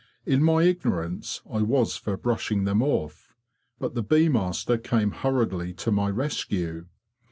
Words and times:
In 0.25 0.41
my 0.41 0.63
ignorance 0.63 1.41
I 1.47 1.61
was 1.61 1.95
for 1.95 2.17
brushing 2.17 2.63
them 2.63 2.81
off, 2.81 3.35
but 3.77 3.93
the 3.93 4.01
bee 4.01 4.29
master 4.29 4.79
came 4.79 5.11
hurriedly 5.11 5.73
to 5.75 5.91
my 5.91 6.09
rescue. 6.09 6.87